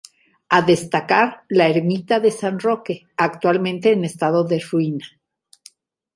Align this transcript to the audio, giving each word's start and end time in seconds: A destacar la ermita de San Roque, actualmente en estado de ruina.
A 0.59 0.59
destacar 0.69 1.19
la 1.61 1.67
ermita 1.73 2.19
de 2.23 2.31
San 2.31 2.57
Roque, 2.59 3.05
actualmente 3.17 3.93
en 3.93 4.03
estado 4.03 4.43
de 4.45 4.59
ruina. 4.59 5.05